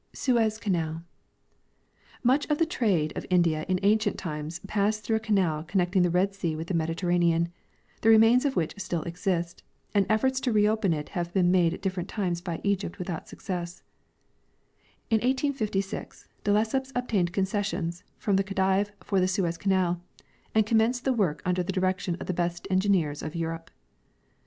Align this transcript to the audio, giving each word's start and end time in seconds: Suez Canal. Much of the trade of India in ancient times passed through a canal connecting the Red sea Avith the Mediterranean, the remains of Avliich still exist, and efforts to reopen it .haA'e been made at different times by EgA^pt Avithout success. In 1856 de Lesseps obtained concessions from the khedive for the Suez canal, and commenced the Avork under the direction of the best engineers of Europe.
Suez 0.13 0.57
Canal. 0.57 1.03
Much 2.23 2.47
of 2.49 2.57
the 2.57 2.65
trade 2.65 3.13
of 3.15 3.23
India 3.29 3.67
in 3.69 3.79
ancient 3.83 4.17
times 4.17 4.57
passed 4.65 5.03
through 5.03 5.17
a 5.17 5.19
canal 5.19 5.63
connecting 5.63 6.01
the 6.01 6.09
Red 6.09 6.33
sea 6.33 6.55
Avith 6.55 6.65
the 6.65 6.73
Mediterranean, 6.73 7.49
the 8.01 8.09
remains 8.09 8.43
of 8.43 8.55
Avliich 8.55 8.81
still 8.81 9.03
exist, 9.03 9.61
and 9.93 10.07
efforts 10.09 10.39
to 10.39 10.51
reopen 10.51 10.91
it 10.91 11.09
.haA'e 11.13 11.31
been 11.33 11.51
made 11.51 11.75
at 11.75 11.83
different 11.83 12.09
times 12.09 12.41
by 12.41 12.57
EgA^pt 12.65 12.93
Avithout 12.97 13.27
success. 13.27 13.83
In 15.11 15.17
1856 15.17 16.25
de 16.45 16.51
Lesseps 16.51 16.91
obtained 16.95 17.31
concessions 17.31 18.03
from 18.17 18.37
the 18.37 18.43
khedive 18.43 18.89
for 19.03 19.19
the 19.19 19.27
Suez 19.27 19.55
canal, 19.55 20.01
and 20.55 20.65
commenced 20.65 21.05
the 21.05 21.13
Avork 21.13 21.41
under 21.45 21.61
the 21.61 21.71
direction 21.71 22.15
of 22.19 22.25
the 22.25 22.33
best 22.33 22.67
engineers 22.71 23.21
of 23.21 23.35
Europe. 23.35 23.69